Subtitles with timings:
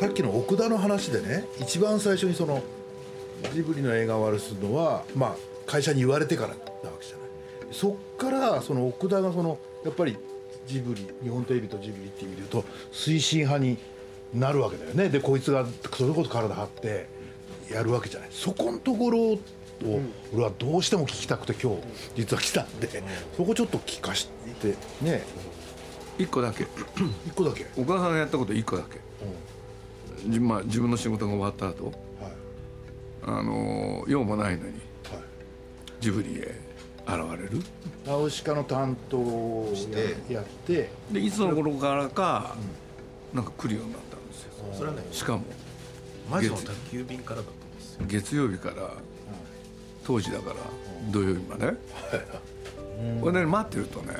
[0.00, 2.62] さっきの奥田の話でね一番最初にその
[3.52, 5.36] ジブリの映画を悪すのはまあ
[5.66, 7.28] 会社に言われてからなわけじゃない。
[7.70, 10.16] そっからその奥田がそのやっぱり
[10.66, 13.76] ジブリ日本テレビとジブリっていう意味で言うと推進派に
[14.32, 15.10] なるわけだよね。
[15.10, 17.06] でこいつがそれこそ体張って
[17.70, 18.30] やるわけじゃない。
[18.32, 19.38] そこのところを
[20.32, 21.82] 俺はどうしても聞きたくて今日
[22.16, 22.88] 実は来たんで
[23.36, 24.30] そこちょっと聞かし
[24.62, 25.22] てね。
[26.18, 26.66] 一個だけ。
[27.26, 27.66] 一個だけ。
[27.76, 28.98] 岡田さんがやったこと一個だけ、
[30.26, 31.94] じまあ、自分の仕事が終わった後はい。
[33.22, 34.80] あの用もないのにはい。
[36.00, 36.60] ジブリへ
[37.06, 37.62] 現れる。
[38.06, 40.32] ナウシカの担当をして。
[40.32, 40.90] やって。
[41.10, 42.56] でいつの頃からか、
[43.32, 44.50] なんか来るようになったんですよ。
[44.74, 45.44] それはねしかも
[46.30, 48.04] 魔女の宅急便からだったんですよ。
[48.06, 48.94] 月曜日から
[50.04, 50.56] 当時だから
[51.10, 51.72] 土曜日まで。
[53.20, 54.14] これで待ってるとね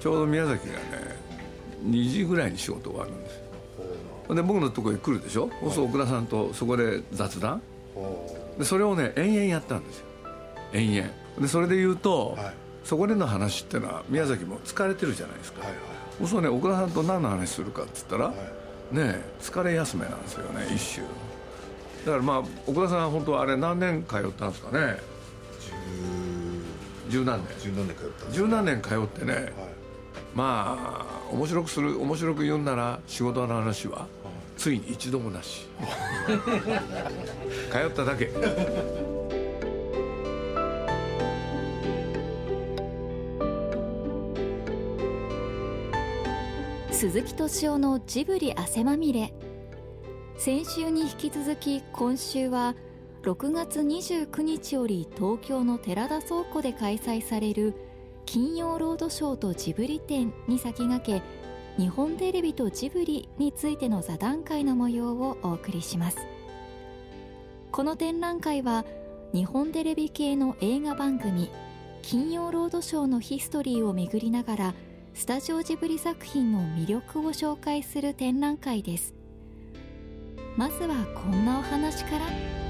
[0.00, 0.80] ちょうど宮崎がね
[1.84, 3.45] 2時ぐらいに仕事終わるんですよ
[4.34, 5.50] で僕のところへ来るでしょ？
[5.60, 7.62] そうすると奥田さんとそこで雑談。
[8.58, 10.06] でそれをね延々やったんですよ。
[10.72, 11.10] 延々。
[11.40, 12.54] でそれで言うと、はい。
[12.84, 15.76] そこでの話ってのは宮崎も疲れてるじゃないですか、はいは
[16.24, 16.28] い。
[16.28, 18.34] そうね奥田さんと何の話するかっつったら、ね
[18.92, 21.00] え疲れ休めなんですよね一週
[22.04, 24.98] だからまあ奥田さんは本当はあれ何年通ったんですかね？
[27.10, 27.24] 十。
[27.24, 27.48] 何年。
[27.60, 29.52] 十何年通ったんです十何年通ってね、
[30.34, 34.06] まあ面白くする面白く言うんなら仕事の話は
[34.56, 35.66] ついに一度もなし。
[37.70, 38.30] 通っただけ。
[46.90, 49.34] 鈴木敏夫のジブリ汗まみれ。
[50.38, 52.74] 先週に引き続き今週は
[53.22, 57.74] 6月29日より東京の寺田倉庫で開催される
[58.26, 66.18] 金曜ロードショーとジブリ展に先駆け日本テレビとジブリについての座談会の模様をお送りします。
[67.70, 68.84] この展覧会は
[69.32, 71.50] 日本テレビ系の映画番組
[72.02, 74.74] 金曜ロードショーのヒストリーを巡りながら
[75.14, 79.14] スタジオジブリ作品の魅力を紹介する展覧会です。
[80.56, 82.65] まずはこんなお話から。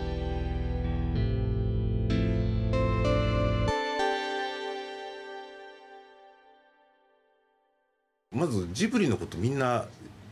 [8.46, 9.84] まずジブリのことみんな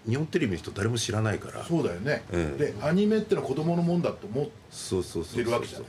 [0.09, 1.65] 日本テレビの人誰も知らないから。
[1.65, 2.59] そうだよね、うん。
[2.59, 5.81] でアニメってのは子供のもんだと思ってそうそうそうそう出るわけじゃん。
[5.83, 5.87] うん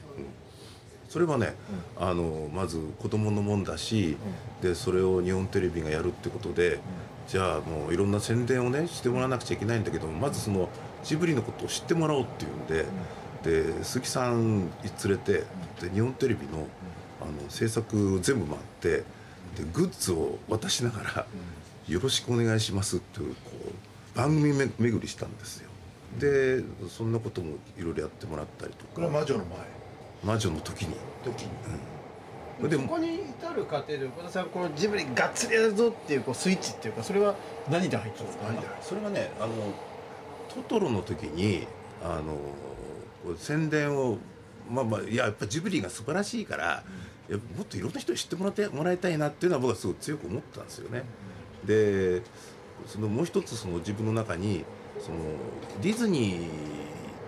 [1.08, 1.54] それはね、
[1.98, 4.18] あのまず子供のもんだし、
[4.62, 6.80] でそれを日本テレビがやるってことで、
[7.30, 10.68] じゃあもういろんな宣伝をねしてもらわなくちゃいけないんだけどまずその
[11.06, 14.70] ジブリのことを知ってもらおうっていうんで、で鈴木さん連
[15.08, 15.44] れて
[15.80, 16.68] で日本テレビの
[17.22, 19.04] あの制作全部回ってで
[19.72, 21.26] グッズを渡しながら
[21.88, 23.52] 「よろしくお願いします」っていうこ
[24.16, 25.70] う番組め巡りしたんですよ。
[26.20, 29.58] でそんなこともいろいろやってもらったりとこれはか魔女の前？
[30.24, 30.96] 魔女の時に。
[31.24, 37.36] 時に、でもそこに至る過程で岡田さんこのジブリがっつりやるぞっていうこうスイッチっていうかそれは
[37.70, 38.46] 何で入ったんですか？
[38.46, 39.54] 何だよそれがねあの
[40.54, 41.68] トトロの時に
[42.02, 42.34] あの
[43.24, 44.18] こう宣伝を
[44.70, 46.84] まあまあいややっぱジブリが素晴らしいから、
[47.30, 51.04] いやもっといろんな人に知ってもらってもらいたいなっていうのは僕はすごく強く思ったんですよね。
[51.66, 52.22] で
[52.88, 54.64] そのもう一つその自分の中に
[55.00, 55.18] その
[55.82, 56.48] ディズニーっ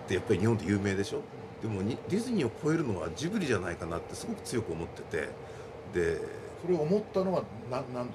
[0.06, 1.20] てやっぱり日本で有名でしょ？
[1.62, 5.28] でもにディズニーを超えるのはジブリじゃないかなってすごく強く思ってて。
[5.94, 6.20] で
[6.60, 8.12] それを思ったのはななんで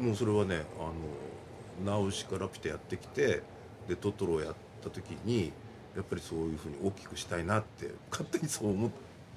[0.00, 3.42] もうそれはねあのナウシカラピュタやってきて
[3.86, 5.52] でトトロをやった時に
[5.94, 8.90] やっぱりそういうふうに大きくしたいなって勝手にそう思っ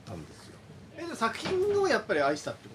[0.03, 0.53] たんですよ。
[0.97, 2.72] えで作品をやっぱり愛したってこ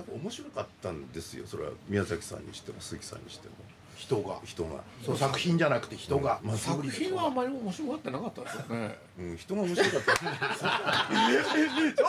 [0.00, 1.46] やっぱ面白かったんですよ。
[1.46, 3.54] それは宮崎さんにしても鈴木さんにしても。
[3.96, 4.40] 人が。
[4.44, 8.98] 人が、そう作品じゃなくて人が、まあ、作品はあまり面白がってなかったですよね。
[9.18, 10.16] うん、人が面白かった。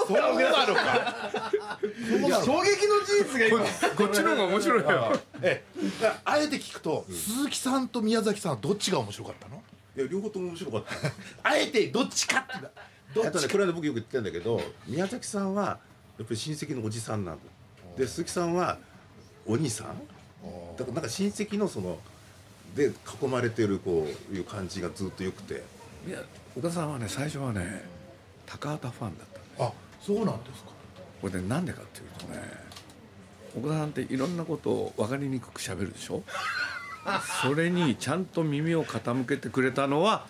[0.07, 0.30] そうな
[0.68, 0.81] のか。
[2.18, 3.60] いや衝撃の事実が今。
[3.98, 5.19] こっちの方が面白いよ。
[5.42, 5.65] え
[6.24, 9.62] あえて聞くと、鈴木さんと宮崎さんはどっちが面白かったの？
[9.98, 10.94] いや両方とも面白かった。
[11.44, 12.68] あえてどっちかって
[13.13, 13.51] どあとねっちか。
[13.51, 15.80] これは僕よく言ってるんだけど宮崎さんは
[16.18, 17.38] やっぱり親戚のおじさんなの
[17.97, 18.77] で鈴木さんは
[19.45, 19.88] お兄さん？
[20.77, 21.99] だからなんか親戚のその
[22.75, 22.91] で
[23.21, 25.63] 囲まれてるこういう感じがずっと良くて。
[26.07, 26.19] いや
[26.57, 27.83] 岡田さんはね最初はね
[28.45, 29.63] 高畑ファンだったんです。
[29.63, 29.71] あ
[30.01, 30.69] そうなんですか。
[31.21, 32.41] これでなんでかっていうとね
[33.57, 36.23] 岡田さんっていろんなことを分かりにくく喋るでしょ？
[37.43, 40.27] それにちゃんと耳を傾けてくれたのは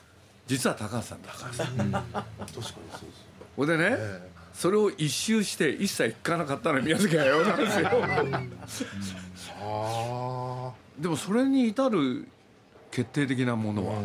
[0.47, 1.91] 実は高橋さんだから確かに
[2.51, 2.75] そうです
[3.57, 3.97] ほんでね、
[4.53, 7.69] それを一周して一切聞かなかったのは宮崎駿なんで
[8.67, 8.89] すよ。
[9.63, 12.27] あでもそれに至る
[12.91, 13.95] 決定的なものは、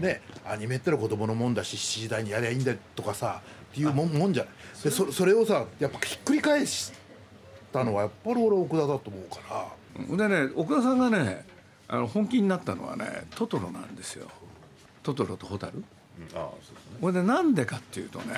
[0.00, 3.40] ねアニメってのは子供のもんだし7時台にやりゃいいんだとかさ
[3.72, 4.52] っていうもんもんじゃない。
[4.82, 6.92] でそそれをさやっぱひっくり返し
[7.72, 9.40] たのはやっぱり俺は奥田だと思うか
[10.08, 10.28] ら。
[10.28, 11.46] でね奥田さんがね
[11.88, 14.28] あの本気になったのはねトトロなんですよ。
[15.02, 15.78] トトロとホタル。
[15.78, 15.84] うん。
[16.38, 16.74] ああそうですね。
[17.00, 18.34] これでなんでかっていうとね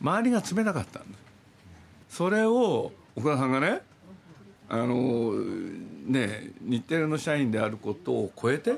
[0.00, 1.18] 周りが冷たかったんで
[2.08, 3.82] すそれを奥田さんがね
[4.68, 5.32] あの
[6.06, 8.76] ね日テレの社員であることを超えて、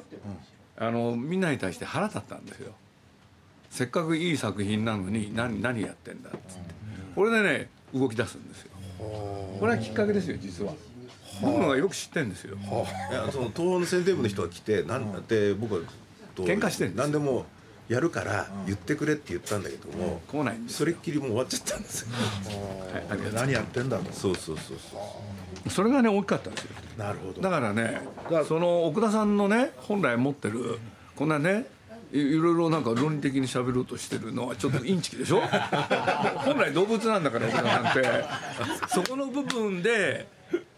[0.77, 2.73] あのみんなに対して腹立ったんですよ。
[3.71, 6.75] せっかくいい作品なのに何何やってんだっつって。
[7.15, 8.71] これでね動き出すんですよ。
[8.99, 10.73] これはきっかけですよ実は。
[11.41, 12.57] 僕のがよく知ってんですよ。
[12.57, 15.81] いやその東宝の宣伝部の人が来てなんで僕は
[16.35, 17.47] と喧嘩してんです何でも
[17.89, 22.09] やるから言ってくれって言ったんだけども、来ないんそれっきりもう終わっちゃったんですよ。
[23.09, 24.13] はい何やってんだと。
[24.13, 24.97] そうそうそうそ
[25.67, 25.71] う。
[25.71, 26.71] それがね大きかったんですよ。
[26.99, 27.41] なるほど。
[27.41, 28.01] だからね
[28.49, 30.79] その奥田さんのね本来持ってる
[31.15, 31.67] こんなね
[32.13, 35.41] いいろいろなんか論理的に喋ろうとしてるのはちょっとインチキでしょ？
[36.45, 38.25] 本来動物なんだから奥田さんって。
[38.89, 40.27] そこの部分で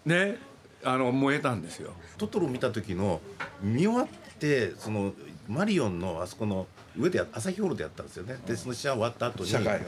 [0.05, 0.37] ね
[0.85, 1.93] あの燃えたんですよ。
[2.19, 3.21] トトロ見た時の
[3.63, 4.07] 見終わっ
[4.39, 5.13] てその
[5.49, 6.67] マリオンのあそこの
[6.99, 8.39] 上でや朝日ホールでやったんですよね。
[8.47, 9.85] でその試合終わった後に社会が、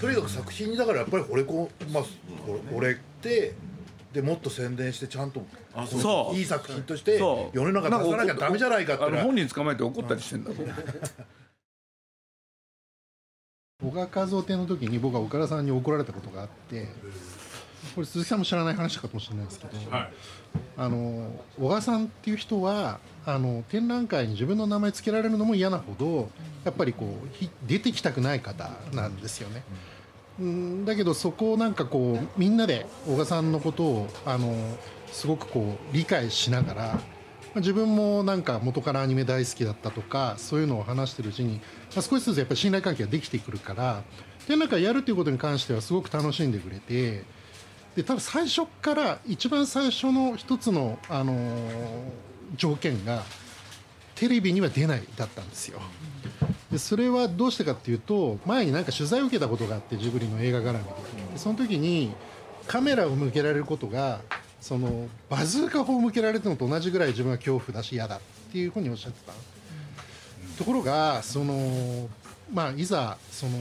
[0.00, 2.04] とにかく作品にだからやっぱり惚れ込まあ
[2.72, 3.54] 惚れて
[4.12, 5.44] でもっと宣伝してちゃんと
[5.74, 6.36] あそう。
[6.36, 10.50] いい作品として世の中出さなきゃダメじゃないかって本人捕まえて怒ったりしてんだ。
[10.52, 10.56] ぞ
[13.82, 16.88] 小川和夫展の時に僕は岡田さんに怒られたことがあって
[17.94, 19.72] これ鈴木さんも知らない話かもしれないですけど、
[20.76, 26.30] あの小川さんっていう人はあの展覧会に自分の名前付けられるのも嫌なほど
[26.64, 29.62] やっぱりこうひ出てきたくない方なんですよね。
[30.40, 34.54] うんだけどそこをなんかこうみんなで小川さんのことをあの
[35.10, 36.98] すごくこう理解しながらま
[37.56, 41.56] あ自分もなんか元からアニメ大好きだったとかそういうのを話してるうちに、
[41.94, 44.02] まあ、少しずつやっぱり信頼関係ができてくるから
[44.46, 47.24] 展覧会やるっていうことに関してはすごく楽しんでくれて
[47.96, 53.22] でただ最初から一番最初の一つの、あのー条件が
[54.14, 55.80] テレビには出ないだったんですよ。
[56.70, 60.78] でそれはどうしてかっていうと前になんか取材を受けたことがあってジブリの映画絡みで
[61.32, 62.14] でその時に
[62.66, 64.20] カメラを向けられることが
[64.60, 68.20] そのバズーカ砲を向けられてるのと同じぐらい自分は恐怖だし嫌だっ
[68.52, 69.32] ていうふうにおっしゃってた
[70.56, 72.08] ところがその
[72.52, 73.58] まあいざその、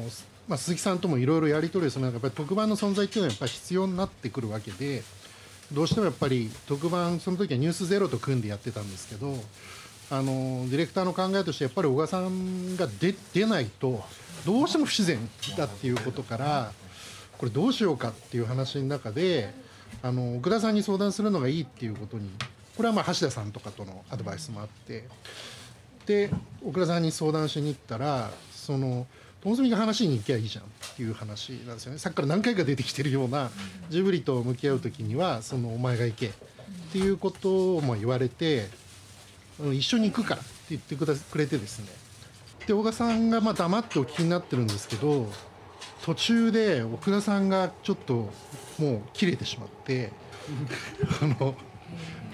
[0.48, 5.04] まあ、鈴木さんともいろいろやり取りをする中やっぱり特番の存在っていうのはやっぱり必要になってくるわけで
[5.72, 9.38] どうしてもやっぱり特番その時は「ニュースゼロと組んでやってたんですけど
[10.10, 14.04] あのディレクターの考えとしてやっぱり小川さんが出出ないと
[14.46, 15.18] どうしても不自然
[15.58, 16.74] だっていうことから
[17.38, 19.54] これどうしようかっていう話の中で
[20.04, 22.30] あの奥田さんに相談するのがいいっていうことに
[22.76, 25.08] これはまあ橋田さんとかとのアドバイスもあって
[26.06, 26.30] で
[26.66, 29.08] 奥田さんに相談しに行ったらその
[29.44, 31.98] 友澄が話に行きゃいいじゃんっていう話なんですよね。
[31.98, 33.50] さっきから何回か出てきてるような
[33.90, 36.32] ジブリと向き合う時にはそのお前が行けっ
[36.92, 38.68] ていうことも言われて
[39.60, 41.88] うん一緒に行くからって言ってくだくれてですね。
[42.68, 45.32] で小川さんがまあ黙ってお聞きになってるんですけど
[46.06, 48.32] 途中で奥田さんがちょっと
[48.78, 50.12] もう切れてしまって
[51.22, 51.56] あのも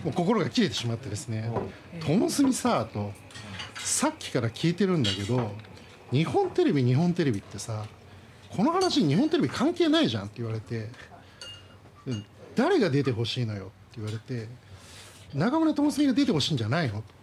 [0.07, 1.49] う心が切れてしまってですね
[2.05, 3.13] 「友澄さ」と
[3.79, 5.51] 「さっきから聞いてるんだけど
[6.11, 7.85] 日本テレビ日本テレビってさ
[8.49, 10.89] この話日本テレビ関係ないじゃん」って言われて
[12.55, 14.47] 「誰が出てほしいのよ」って言われて
[15.33, 17.17] 「中村智澄が出てほしいんじゃないの?」と。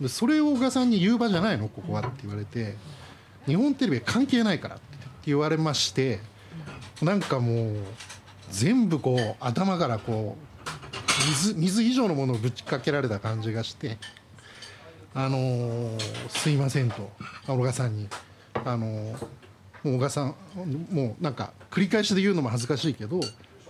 [0.00, 1.68] でそれを小川さんに言う場じゃないの？
[1.68, 2.76] ここはって言われて
[3.46, 4.84] 日本テレビは関係ないからって
[5.26, 6.20] 言われまして
[7.02, 7.76] なんかもう
[8.50, 13.98] 全部こう頭からこう水水以上のものをぶちかけられた感じがして
[15.14, 17.10] あのーすいませんと。
[17.46, 18.08] 小川さんに。
[18.64, 19.26] あのー
[19.82, 20.34] もう小川さん
[20.90, 23.18] もうなんか繰り返しで言うのも恥ずかしいけど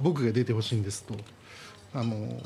[0.00, 1.14] 僕が出てほしいんですと。
[1.94, 2.40] あのー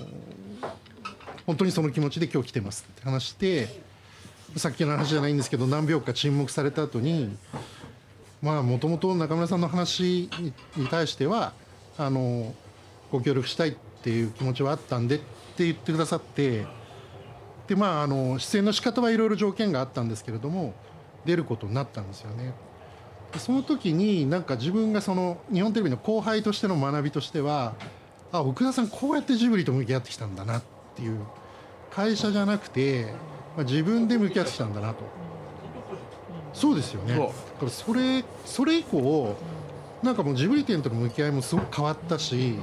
[1.46, 3.68] 本当にその気持ちで今日来てますって話して
[4.56, 7.36] さっきの話じゃないんですけど何秒か沈黙された後に
[8.40, 11.52] まあもともと中村さんの話にに対しては
[11.98, 12.54] あの
[13.12, 13.72] ご協力したいっ
[14.02, 16.64] ていう気持ちはあったんでって言ってくださって
[17.68, 20.74] でまああの出演の仕方はいろいろ条件があったんですけれども
[21.24, 22.52] 出ることになったんですよね。
[23.32, 27.74] でその時になんか自分がその日本テレビの後輩としての学びとしては
[28.32, 30.62] あ奥田さんこうやってジブリと向き合ってきたんだなっ
[30.94, 31.18] ていう
[31.90, 33.06] 会社じゃなくて、
[33.56, 35.04] まあ、自分で向き合ってきたんだなと。
[36.52, 37.18] そうですよね。
[37.18, 39.34] だからそれそれ以降
[40.02, 42.56] なんかもうジブリ店との向き合いもすごく変わったし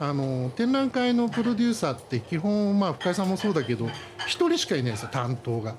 [0.00, 3.90] あの展覧会のプロデューサーって基本まあ深井さんもそうだけど1
[4.26, 5.74] 人しかいないんですよ担当が。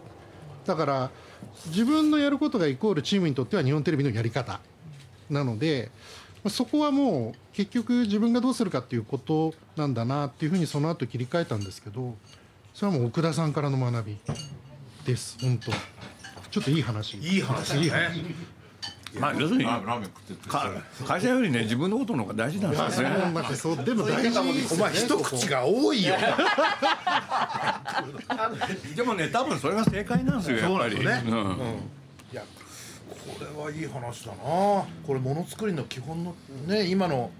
[0.66, 1.12] だから
[1.68, 4.60] 自分のやることがイコールチームにとっては日本テレビのやり方。
[5.30, 5.92] なので
[6.48, 12.16] そこはもう結局自分がどうするかっていうことなんだなっていうふうにその後切り替えたんですけど
[12.74, 14.18] それはもう奥田さんからの学び
[15.06, 15.72] です本当。
[16.50, 17.18] ちょっといい話。
[17.18, 18.24] いい話いい話
[19.18, 23.10] まあ要するにラーメン食って会社よりね自分のことの方が大事なんですよ。
[23.10, 24.54] ねまあそうでも大事。
[24.54, 26.16] ですお前一口が多いよ。
[28.96, 30.96] でもね多分それが正解なんですよやっぱり。
[30.96, 31.48] そうなんですよね。
[31.51, 31.58] うん。
[32.32, 32.48] いやこ
[33.39, 34.38] れはいい話だな。
[34.38, 36.36] これものづくりの基本の
[36.68, 37.32] ね今の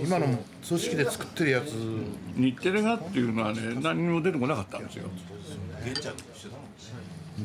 [0.00, 0.26] 今の
[0.66, 1.74] 組織で作ってるやつ。
[2.36, 5.10] 日テレがっていうのはね何にも出てこなかったんですよ。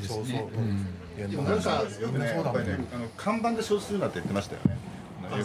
[0.06, 0.50] そうそう、
[1.26, 4.78] でもなんかよくねそうだもんねあの看板で消するなって言ってましたよね。
[5.30, 5.44] 映画い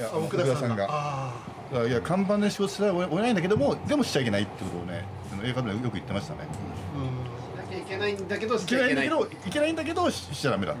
[0.00, 0.86] やあ奥田さんが。
[0.86, 1.32] が。
[1.72, 6.40] いやいや看板で仕事すらおないんだけどもでもしちゃいけないってことをねあの映画でよく言ってましたね。
[7.56, 8.28] なきゃいけないん。
[8.28, 10.74] だけどしいちゃいけないいんだけどいけないんだけどししちゃダメだ。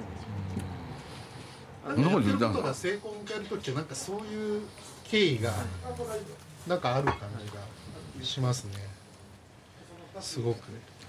[1.86, 4.62] あのやってることが成功を迎える時ってなんかそういう
[5.04, 5.52] 経緯が
[6.66, 7.50] なんかある感じ
[8.20, 8.72] がしますね。
[10.20, 10.58] すごく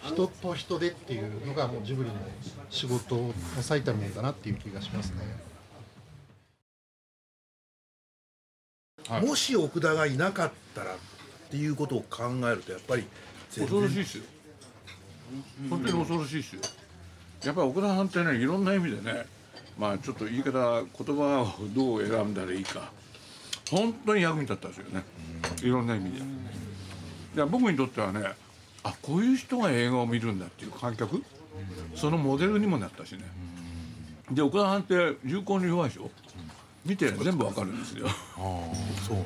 [0.05, 2.15] 人と人でっていうのがもうジブリの
[2.69, 5.49] 仕事の最たるものだなっていう気がしますね。
[9.21, 10.97] もし奥田がいなかったらっ
[11.49, 13.05] ていうことを考えるとやっぱり
[13.55, 14.23] 恐ろしいですよ。
[15.69, 16.61] 本当に恐ろしいですよ。
[17.43, 19.25] やっぱり奥田さんってねいろんな意味でね
[19.77, 22.91] まあちょっと言い方言葉をどう選んだらいいか。
[23.71, 25.03] 本当に役に立ったんですよね。
[25.63, 26.19] いろんな意味で。
[27.35, 28.33] で僕にとってはね
[28.83, 31.23] あこういう人が映画を見るんだっていう観客？
[31.95, 33.21] そのモデルにもなったしね。
[34.31, 36.09] で奥田さんって流行に弱いでしょ？
[36.85, 38.07] 見て全部わかるんですよ。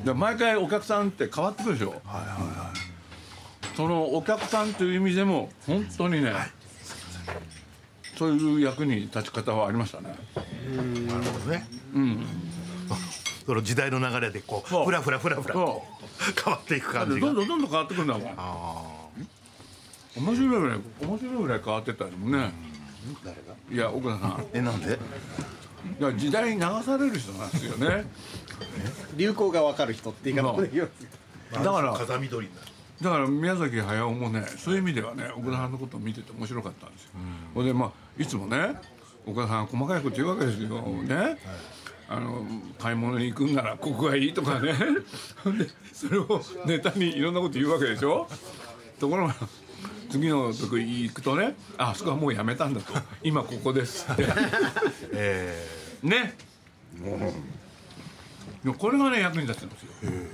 [0.04, 2.02] で毎回お客さんって変わってくるでしょ？
[3.76, 6.32] そのお客さんという意味でも本当にね、
[8.16, 10.14] そういう役に立ち方はありましたね。
[11.06, 11.66] なるほどね。
[11.94, 12.26] うん。
[13.46, 14.82] その時代の流れでこそう。
[14.82, 15.84] うふらふらふらふらと
[16.44, 17.26] 変わっていく感じが。
[17.26, 18.93] どんどんどんどん変わってくるんだもん。
[20.16, 22.52] 面白いぐらい面白いぐらい変わってったよね。
[23.70, 24.98] いや奥田さん、えなんで？
[26.00, 28.06] いや時代に流される人なんですよね。
[29.16, 30.90] 流行が分かる人って言い方で言う
[31.52, 32.66] だから風見鶏になる
[33.02, 37.10] だから宮崎駿もねそういう意味ではね奥田さんのことを見てて面白かったんですよ。
[37.54, 38.74] ほ、んでまあいつもね
[39.26, 40.68] 岡田さん細かいこと言うわけですよ
[41.02, 41.38] ね。
[42.08, 42.46] あの
[42.78, 44.74] 買い物に行くんならここがいいとかね
[45.42, 48.28] ほんでそれをネタにいろんなこと言うわけでしょ
[49.00, 49.34] ところが
[50.14, 52.92] 次のとこ行くとねああそこはもうやめたんだと。
[53.24, 54.26] 今ここですって。
[55.12, 55.66] え
[56.04, 56.34] ね。
[58.64, 59.88] いやこれがね役に立つんですよ。
[60.04, 60.28] ー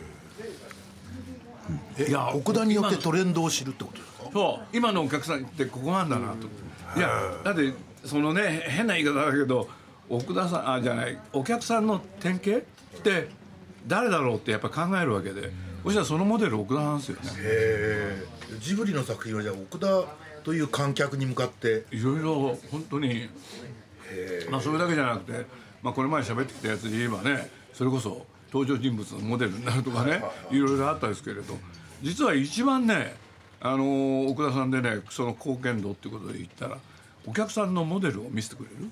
[1.99, 2.09] え。
[2.11, 4.31] いや奥田によってトレンドを知るってことですか？
[4.33, 4.77] そう。
[4.77, 6.47] 今のお客さんってここなんだなと、
[6.99, 7.09] いや
[7.43, 7.73] だって
[8.05, 9.67] そのね変な言い方だけど
[10.11, 12.61] 奥田さんあじゃないお客さんの典型っ
[13.03, 13.29] て
[13.87, 15.51] 誰だろうってやっぱ考えるわけで
[15.83, 17.31] そしたらそのモデル奥田なんですよね。
[17.39, 18.25] え。
[18.51, 20.05] ージブリの作品はじゃあ奥田
[20.43, 21.85] という観客に向かって。
[21.91, 23.29] いろいろ本当に
[24.51, 25.47] まあそれだけじゃなくて、
[25.83, 31.55] まあ、これまで喋ってきたやつで言えばねそれこそ登場人物のモデルになるとかねいろいろあったですけれど
[32.03, 33.15] 実は一番ね
[33.61, 36.79] あのー奥田さんでねその貢献度っていうことで言ったら
[37.27, 38.91] お客さんのモデルを見せてくれる。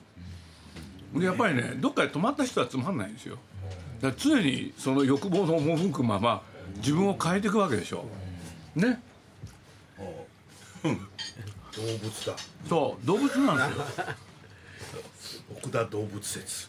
[1.20, 3.38] でやっぱりねどっかで止まった人はつまんないんですよ。
[4.02, 6.42] だから常にその欲望の赴くまま
[6.78, 8.04] 自分を変えていくわけでしょ。
[8.74, 9.00] ね。
[10.82, 10.90] 動
[12.02, 12.34] 物だ。
[12.68, 13.06] そう。
[13.06, 15.44] 動物なんですよ。
[15.56, 16.68] 奥田動物説。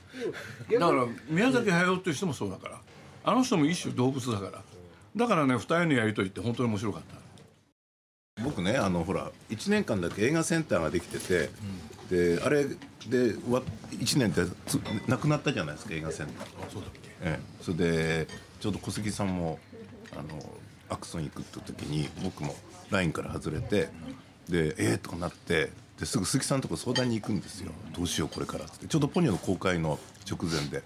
[0.72, 2.82] だから宮崎駿っていう人もそうだから。
[3.24, 4.64] あの人も一種動物だから。
[5.16, 7.02] だからね二人のやりとりって本当に面白かっ
[8.38, 8.44] た。
[8.44, 11.50] 僕ねあのほら1年間だけ映画センターができてて、
[12.10, 13.62] であれでわ
[13.92, 14.76] 1年ってつ
[15.08, 16.48] なくなったじゃないですか映画センター。
[16.72, 17.00] そうだっけ。
[17.22, 18.28] ええ、それで
[18.62, 19.60] ちょうど小杉さんも
[20.14, 20.44] あの
[20.90, 22.56] アクソン行くって時に僕も
[22.90, 23.90] ラインから外れて
[24.48, 27.72] でええとかなってですぐ鈴木さんのとこ相談に行くんですよ。
[27.94, 28.88] どうしようこれからって。
[28.88, 30.00] ちょうどポニョの公開の
[30.30, 30.82] 直前で。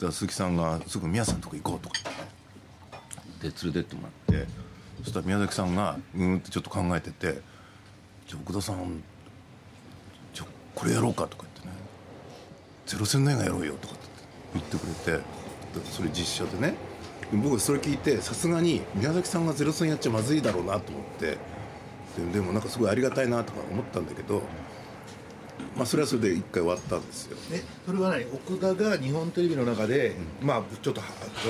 [0.00, 1.94] だ鈴木さんがすぐ宮さんのとこ行こうとか。
[3.42, 4.70] 言ってで連れてってもらって。
[5.02, 7.40] そしたら宮崎さんがうーんってちょっと考えてて
[8.28, 9.02] 「じゃあ奥田さん
[10.34, 11.74] じゃあこれやろうか」とか言ってね
[12.86, 14.04] 「ゼロ戦の映画やろうよ」とかって
[14.54, 15.22] 言ってくれてで
[15.90, 16.76] それ実写でねで
[17.32, 21.36] 僕それ聞いてさすがに宮崎さんがゼロ戦やっちゃまずいだろうなと思って
[22.16, 24.42] ででもなんかすごいありがたいなとか思ったんだけど
[25.76, 27.36] まあそれはそれで一回終わったんですよ。
[27.52, 28.24] えそれは何？
[28.32, 31.06] 奥田が日本テレビの中で、まあちょっとは
[31.36, 31.48] そ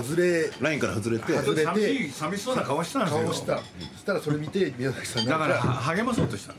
[0.00, 3.22] の外れラインから外れて外れ寂してい寂しそうな顔してたんですよ。
[3.22, 3.58] 顔した。
[3.58, 3.64] そ
[3.98, 5.60] したらそれ見て宮崎さんがだからは
[5.96, 6.54] 励まそうとした。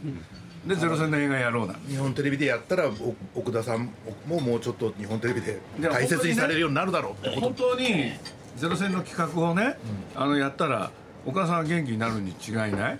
[0.66, 3.92] でゼロ戦の映画やろうなん日本テレビでやったらお奥田さん
[4.26, 7.42] ももうちょっと日本テレビでで大切にされるようになるだろうってこと。
[7.42, 8.14] 本当に
[8.56, 9.78] ゼロ戦の企画をね、
[10.16, 10.92] あのやったら
[11.26, 13.00] 岡田さんが元気になるに違いない。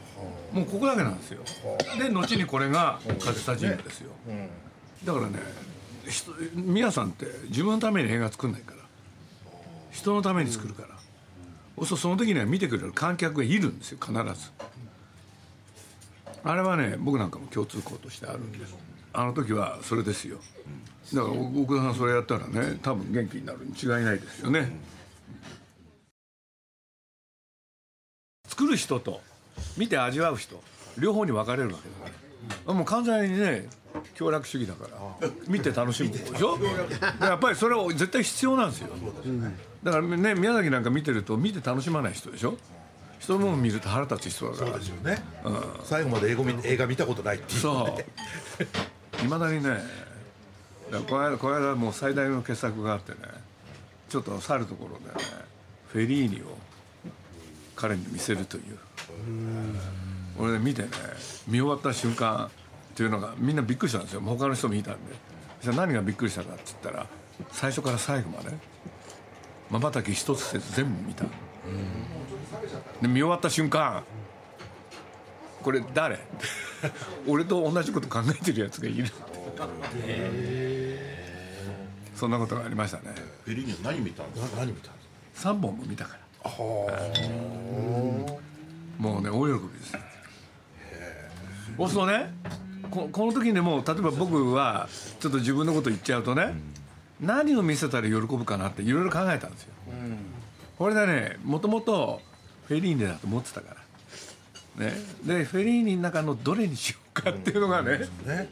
[0.52, 1.42] もうここだけなんですよ。
[1.98, 4.12] で後にこれが勝田ジムですよ、
[5.04, 5.40] だからね
[6.08, 8.78] 人宮さんって自分のために映画作んないから。
[9.92, 10.90] 人のために作るから、
[11.78, 12.92] そうするとその時には見てくれる。
[12.92, 14.22] 観客がいるんですよ必ず。
[16.44, 18.76] あれはね僕なんかも共通項としてあるんです。
[19.14, 20.40] あの時はそれですよ。
[21.14, 24.70] だから奥田さんそれやったらね多分元気になるに違いないですよね
[28.48, 29.22] 作る人と
[29.78, 30.62] 見て味わう人
[30.98, 32.18] 両方に分かれるわけだか
[32.68, 32.74] ら。
[32.74, 33.68] もう完全にね
[34.14, 34.88] 協楽主義だか
[35.22, 35.30] ら。
[35.48, 36.58] 見て楽しむ方でしょ？
[36.58, 36.66] で
[37.22, 38.90] やっぱりそれは絶対必要なんですよ。
[39.84, 42.58] だからね宮崎なんか見てると見て楽しまない人でしょ？
[43.20, 44.72] 人のもの見ると腹立つ人だから。
[44.72, 45.18] そうですよね、
[45.84, 47.60] 最後まで英語見映画見たことないっていう。
[47.60, 47.98] そ
[49.22, 49.26] う。
[49.26, 49.80] いまだにね
[51.10, 53.18] この間この間もう最大の傑作があってね
[54.10, 55.30] ちょっと去るところでね
[55.88, 56.58] フェリーニを
[57.76, 58.78] 彼に見せるという。
[60.38, 60.90] 俺ね見てね
[61.48, 62.50] 見終わった瞬間っ
[62.96, 64.22] ていうのがみんなびっくりしたんですよ。
[64.22, 65.14] 他の人もいたんで。
[65.62, 67.08] そしたら何がびっくりしたかって言ったら
[67.52, 68.56] 最初から最後まで
[69.70, 71.24] まばたき一つせず全部見た。
[73.02, 74.04] で見終わった瞬間
[75.64, 76.20] これ誰？
[77.28, 79.04] 俺と同じこと考えてるやつがいる。
[79.06, 79.14] って
[82.16, 83.14] そんなことがありましたね。
[83.44, 84.58] フェリーニは何見たんですか？
[84.58, 85.00] 何見たんで
[85.36, 86.52] す3本も見たから。
[88.98, 89.92] もうね大喜びです
[91.78, 92.34] そうするとね
[92.90, 94.88] ここの時にもう例えば僕は
[95.20, 96.54] ちょっと自分のこと言っちゃうとね、
[97.20, 99.74] 何を見せたら喜ぶかなっていろいろ考えたんですよ、
[100.78, 102.22] これでねもともと
[102.68, 103.76] フェリーニだと思ってたか
[104.78, 104.86] ら。
[104.86, 104.94] ね。
[105.26, 108.50] でフェリーニの中のどれにしようかっていうのがね、ね、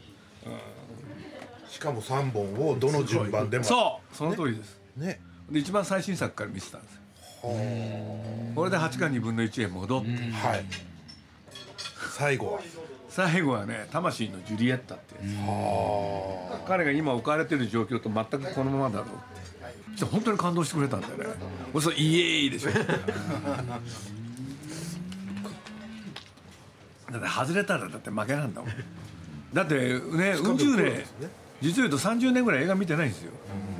[1.74, 5.20] しかも3本をどの順番でもそうその通りです、ね。
[5.50, 7.00] で一番最新作から見せたんですよ。
[8.54, 10.64] これで8か2分の1へ戻って、はい。
[12.16, 12.60] 最後は。
[13.08, 16.68] 最後はね魂のジュリエッタってやつ。
[16.68, 20.04] 彼が今置かれてる状況と全くこのままだろうって。
[20.04, 21.24] 本当に感動してくれたんだよね。
[21.72, 22.70] 俺それイエーイでしょ。
[27.10, 28.70] だって外れたらだって負けなんだもん。
[29.52, 31.04] だってね宇宙で
[31.64, 33.32] 実を言うと30年ぐらい映画見てないんですよ。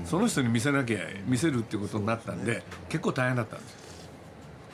[0.07, 3.79] その人に見せなきゃ見せるっていうことになったんで結構大変だったんですよ。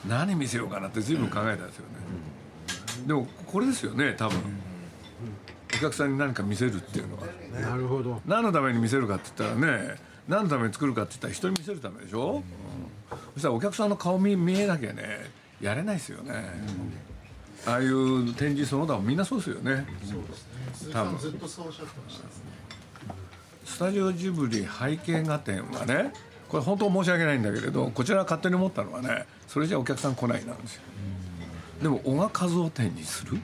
[0.07, 3.07] 何見せようかなって随分考えたんですよね。
[3.07, 4.39] でもこれですよね多分。
[5.73, 7.23] お客さんに何か見せるっていうのは。
[7.61, 8.21] なるほど。
[8.25, 9.95] 何のために見せるかって言ったらね
[10.27, 12.43] 何のために作るかって言ったら人に見せるためでしょ、うん
[13.33, 15.03] そしたらお客さんの顔見見えなきゃね
[15.59, 16.33] やれないですよね、
[17.67, 19.85] ああいう展示その他もみんなそうですよね。
[20.93, 21.17] 多分。
[21.19, 22.23] ずっとそうおっしゃってました
[23.71, 26.13] スタジオジブリ背景画展はね
[26.49, 30.81] これ本当申し訳ないんだけれどこちらが勝手に思ったのはねそれじゃお客さん来ないなんですよ。
[31.81, 33.37] でも小賀和夫展にする？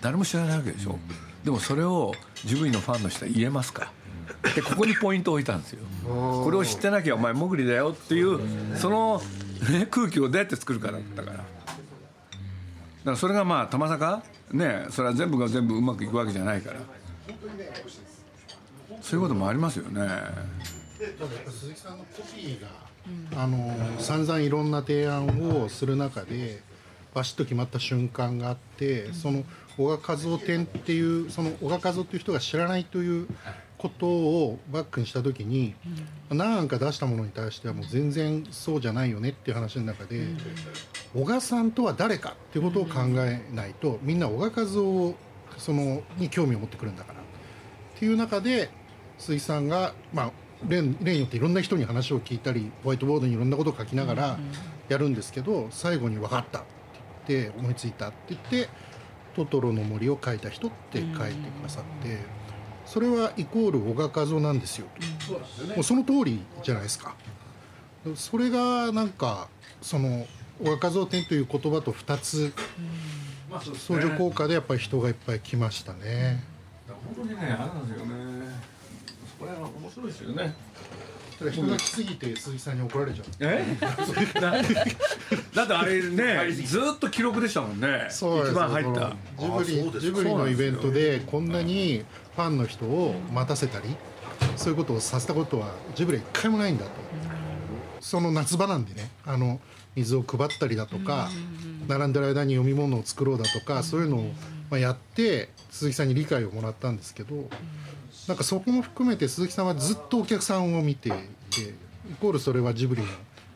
[0.00, 0.98] 誰も知らないわけでしょ？
[1.44, 3.92] でもそれをジブリのファンの人は言えますか
[4.56, 5.84] でここにポイントを置いたんですよ。
[6.04, 8.40] これを知ってなきゃお前モグリだよっていう
[8.76, 9.22] その、
[9.70, 11.36] ね、空気をどうやって作るかだったから。
[11.36, 11.46] だか
[13.04, 16.80] らそれがまあたまさかねそれは全部が全部うまくいくわけじゃないから。
[19.00, 20.08] そういうこともありますよね。
[21.48, 22.68] 鈴木さんのコピーが、
[23.42, 25.26] あの散々いろんな提案
[25.62, 26.62] をする中で
[27.14, 29.44] バシッと決まった瞬間があってその
[29.76, 33.28] 小賀和夫展っていうその小賀和夫っていう人が知らないという
[33.78, 35.74] ことをバックにした時に
[36.28, 40.26] 何か出したものに対してはもう全然そうじゃないよねっていう話の中で
[41.14, 45.14] 小賀さんとは誰かっていうことを考えないとみんな小賀和夫
[45.56, 47.22] そのに興味を持ってくるんだからっ
[47.98, 48.68] ていう中で
[49.20, 50.30] 鈴木さんがまあ
[50.66, 54.38] 例例によっていろんな人に話を聞いたりホワイトボードにいろんなことを書きながら
[54.88, 56.62] やるんですけど最後に「分かった」っ
[57.26, 58.68] て言って思いついたって言って
[59.36, 62.18] 「トトロの森を書いた人」って書いてくださって
[62.84, 64.86] それはイコール小賀和夫なんですよ
[65.28, 65.66] と。
[65.74, 67.14] もうその通りじゃないですか。
[68.16, 69.48] それがなんか
[69.82, 70.26] その
[70.58, 72.52] 小賀和夫展という言葉と2つ
[73.78, 76.42] 相乗効果でやっぱり人がいっぱい来ましたね。
[77.14, 78.06] 本当にねあれなんですよ
[79.96, 80.54] ねこれは面白いですよね。
[81.50, 83.26] 人が来すぎて鈴木さんに怒られちゃう。
[83.40, 83.64] え？
[85.54, 88.08] だってあれねずっと記録でしたもんね。
[88.10, 88.52] そうです。
[88.52, 89.16] 一番入った。
[89.38, 92.04] ジブリジブリのイベントでこんなに
[92.36, 93.96] ファンの人を待たせたり
[94.56, 96.90] そういうことをさせたことはジブリは一回もないんだと。
[98.00, 99.60] その夏場なんでねあの
[99.94, 101.30] 水を配ったりだとか
[101.88, 104.32] 並んでる間に読み物を作ろうだとかそういうのを
[104.70, 107.48] まあやって鈴木さんに理解をもらったんですけど
[108.30, 111.18] なんかそこも含めて鈴木さんはずっとお客さんを見ていて
[112.08, 113.08] イコールそれはジブリの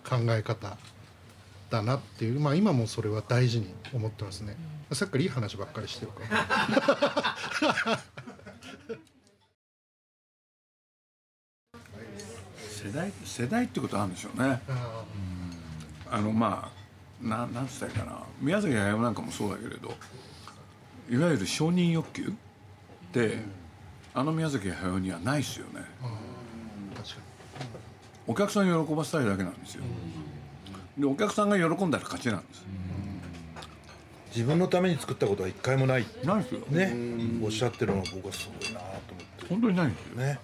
[0.02, 0.76] 考え方
[1.70, 4.56] だなっていうまあ今もそれは大事に思ってますね。
[4.90, 7.98] さっきからいい話ばっかりしてるから。
[12.58, 14.60] 世代世代ってことあるんでしょうね。
[16.10, 16.68] あのま
[17.22, 18.24] あななんつったらいいかな。
[18.40, 19.94] 宮崎駿なんかもそうだけれど
[21.08, 22.30] いわゆる承認欲求っ
[23.12, 23.38] て、
[24.14, 25.80] あの宮崎駿にはないですよね。
[26.94, 27.14] 確か
[28.26, 29.82] お客さんを喜ばせたいだけなんですよ。
[30.96, 32.64] でお客さんが喜んだら勝ちなんです。
[34.34, 36.06] 自分のために作ったことは一回もない。
[36.24, 36.60] ないですよ。
[36.70, 36.94] ね。
[37.42, 39.00] おっしゃってるのは僕はすごいなと思っ
[39.40, 39.46] て。
[39.48, 40.16] 本当にないんですよ。
[40.16, 40.38] ね。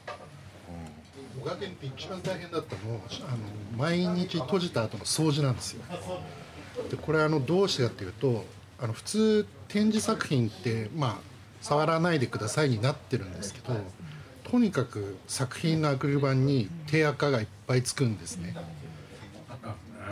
[1.37, 3.39] に小賀店って一番大変だったのあの
[3.79, 5.83] 毎日閉じた後の掃除なんですよ。
[6.91, 8.45] でこれあのどうしてかっていうと
[8.81, 11.30] あの普通展示作品ってまあ
[11.61, 13.75] 触らないでくださいになってるんですけど
[14.45, 18.57] とにかく作品のアクリル板に手垢がいっぱいつくんですね。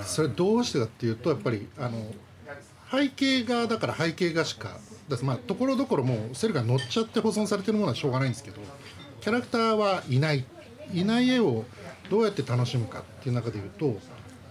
[0.03, 2.15] それどうしてかっていうとやっぱりあの
[2.91, 8.61] 背景画だから背景画しかだまあところどころもうセルが乗っちゃって保存されてるものはしょうがないんですけど
[9.21, 10.45] キャラクターはいない。
[10.93, 11.65] いない絵を
[12.11, 13.99] どうやって楽しむかっていう中でいうと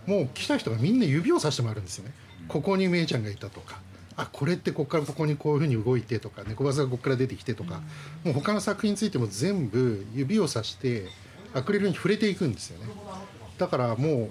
[0.06, 2.14] もう来た人がみんな指をさしてもらうんですよね。
[2.48, 3.80] ここにめいちゃんがいたとか
[4.18, 7.82] あこれってここからここにこういうふうに動いてとか猫バスがここから出てきてとか、
[8.24, 11.06] もう他の作品についても全部指をさして
[11.54, 12.92] アクリルに触れていくんですよね。
[13.58, 14.30] だからもう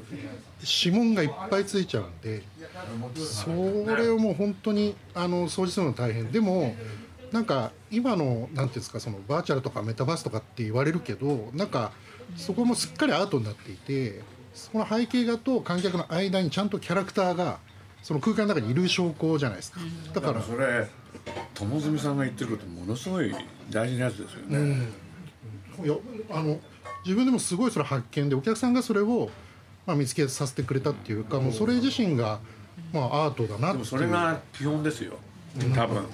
[0.84, 2.42] 指紋がいっぱいついちゃうんで
[3.16, 3.50] そ
[3.96, 6.30] れをもう本当にあの掃除するの大変。
[6.32, 6.74] でも
[7.32, 11.92] なんか今のなんていうんですかそのバーチャルとかメタバースとかって言われるけどなんか
[12.36, 14.20] そこもすっかりアートになっていて
[14.54, 17.58] その背景画と観客の間にちゃんとキャラクターが
[18.06, 19.80] その空間の中にいる証拠じゃないですか。
[20.14, 20.40] だから。
[20.40, 20.86] それ
[21.54, 23.34] 友住さんが言ってることものすごい
[23.68, 24.86] 大事なやつですよね、
[25.82, 25.96] いや
[26.30, 26.60] あの
[27.04, 29.28] 自分でもすごいそれ発見でお客さんがそれを、
[29.86, 32.38] まあ、見つけさせてくれたっていうかもうそれ自身が、
[32.92, 33.72] まあ、アートだなっていう。
[33.72, 35.14] でもそれが基本ですよ。
[35.74, 36.06] 多分、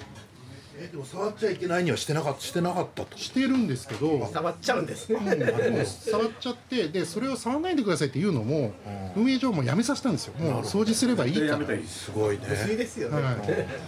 [0.75, 3.17] えでも触っちゃいけないにはしてなかったしてなかったと。
[3.17, 5.19] してるんですけど触っちゃうんですね。
[5.19, 8.71] もう 触っちゃってでそれを触らないでくださいっていうのも
[9.15, 10.33] 運営上もうやめさせたんですよ。
[10.39, 11.39] もう掃除すればいいか。
[11.41, 11.81] らやめたらい。
[11.81, 12.45] いですすごいね。
[12.47, 13.35] ですよね、はい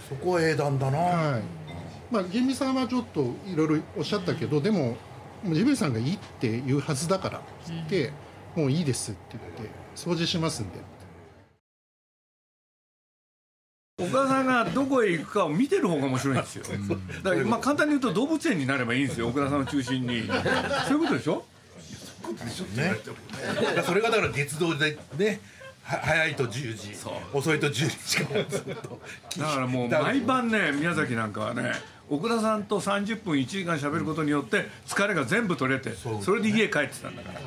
[0.08, 1.42] そこは英断だな、はい。
[2.10, 4.96] まあ厳美さんはちょっといろいろおっしゃったけどでも
[5.42, 8.12] もうジブリさんがいいって言うはずだからって言って、
[8.54, 10.78] もういいですって言って掃除しますんで
[13.98, 16.64] 岡田さんがどこへ行くかを見てる方が面白いんですよ。
[17.22, 19.28] だからまあ簡単に言うと動物園になればいいんですよ。
[19.28, 20.24] 岡田さんを中心に。
[20.86, 21.46] そういうことでしょ？
[22.76, 22.92] ね、
[23.54, 25.40] だからそれがだから鉄道でね
[25.82, 26.94] は早いと10時。
[27.32, 29.00] 遅いと10時しかずっと
[29.38, 31.72] だからもう毎晩ね宮崎なんかはね
[32.10, 37.40] 奥田さんと30分1時間喋ることによって疲れが全部取れてそれで家帰ってたんだから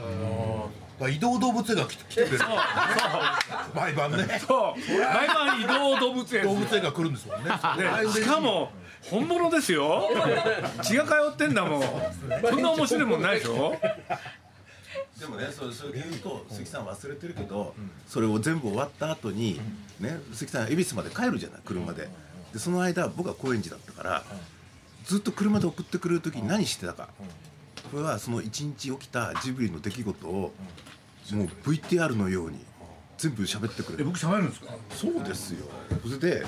[1.07, 2.43] 移動動物園が来て来てくれる。
[3.73, 4.41] 毎晩ね。
[4.45, 4.79] そう。
[5.13, 7.51] 毎晩移動動物園動物園が来るんですもんね。
[8.13, 8.71] でしかも
[9.09, 10.09] 本物ですよ。
[10.81, 11.83] 血が通ってんだもん。
[12.41, 13.75] そんな面白いもんないでしょ
[15.19, 17.73] でもねそれそれで言うと鈴木さん忘れてるけど、
[18.07, 19.59] それを全部終わった後に、
[19.99, 22.09] ね鈴木さん恵比寿まで帰るじゃない車で。
[22.53, 24.23] でその間僕は高円寺だったから
[25.05, 27.09] ずっと車で送ってくれる時に何してたか、
[27.91, 30.54] これはその一日起きたジブリの出来事を
[31.32, 32.60] もう VTR のように
[33.17, 34.04] 全部喋ってくれる。
[34.04, 34.73] え僕喋るんですか？
[34.91, 35.65] そうですよ。
[36.04, 36.45] それで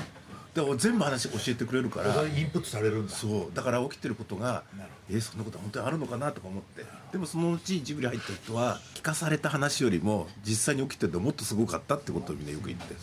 [0.53, 2.23] だから全部話教えてくれるから。
[2.23, 3.13] インプットされるんだ。
[3.13, 3.55] そう。
[3.55, 4.63] だから起きてることが
[5.09, 6.85] えーそんなこと本当にあるのかなとか思って。
[7.11, 12.95] でもそのうちジブリ入った人は聞かされた話よりも実際に起きてるのもっとすごかったってことをみんなよく言って。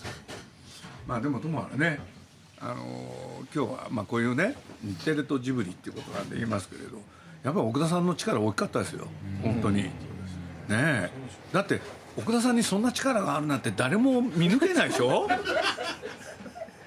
[1.07, 2.01] まあでもともあれね
[2.61, 6.98] あのー今日はまあこういうね日テレとジブリっていうことなんで言いますけれど
[7.44, 9.07] やっぱり奥田さんの力大きかったですよ。
[9.42, 9.85] 本当に。
[9.85, 9.90] ね。
[10.70, 11.11] え。
[11.53, 11.81] だって
[12.16, 15.29] 奥田さんにそんな力があるなんて誰も見抜けないでしょ？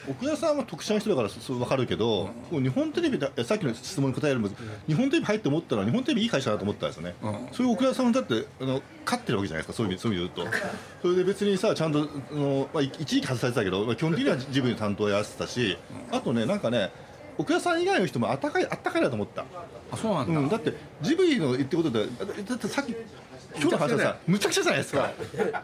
[0.10, 4.56] 奥田さんは特殊な人だからそう分かるけど、もう日本テレビださっきの質問に答えるのも
[4.88, 7.48] 日本テレビ入って思ったら日本テレビいい会社だと思ったんですよね、うん。
[7.54, 10.58] そういう奥田さんだってあの勝ってるわけじゃないですかそういう意味そういう意味で言うと。
[11.04, 15.78] それで別にさちゃんとあの、まあ、い一時期外されてたけど、まあ、基本的にはジブリの担当をやらせてたし、
[16.12, 16.90] あとねなんかね
[17.42, 19.46] 奥田さん以外の人もあったかいあったかいなと思った、
[19.92, 22.96] あそうなんだ、うん、だってジブリの言ってることでだだってさっき
[23.54, 25.12] 今日の話はさむちゃくちゃじゃないですか。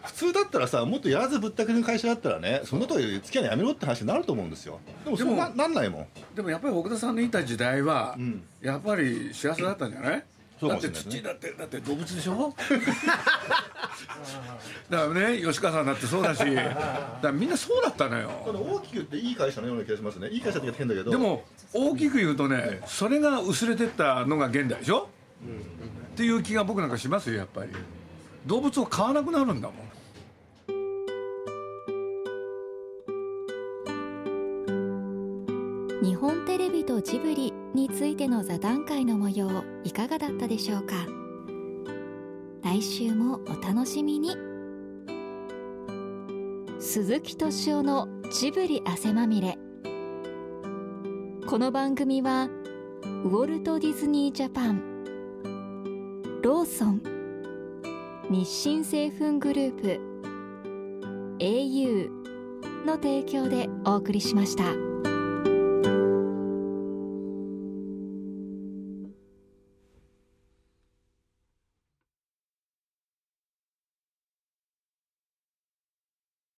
[0.03, 4.79] 普通だったらさもっとやらずぶったくりの会社だったらねそんなとこで付き合いのやめろって話になると思うんですよ。
[5.05, 6.07] でもそうななんないもん。
[6.35, 8.41] でもやっぱり奥田さんのいた時代は、ん。
[8.61, 10.23] やっぱり幸せだったんじゃない？
[10.61, 12.53] だって土だってだって動物でしょ？
[14.89, 18.29] だからね吉川さんだってそうだし だからみんなそうだったのよ。
[18.45, 20.29] 大きく言っていい会社のような気がしますね。
[20.29, 21.11] いい会社って変だけど。
[21.11, 21.43] でも
[21.73, 25.09] 大きく言うとねそれが薄れてったのが現代でしょ、
[26.13, 27.69] っていう気が僕なんかしますよやっぱり。
[28.45, 29.87] 動物を飼わなくなるんだもん。
[36.03, 40.95] 日本テレビとジブリについての座談会の模様いかがだったでしょうか？
[42.63, 44.35] 来週もお楽しみに。
[46.79, 49.59] 鈴木敏夫のジブリ汗まみれ。
[51.47, 52.49] この番組は
[53.23, 54.81] ウォルト・ディズニー・ジャパン
[56.41, 57.01] ローソン
[58.31, 60.01] 日清製粉グループ
[61.37, 62.09] au
[62.87, 64.86] の提供でお送りしました。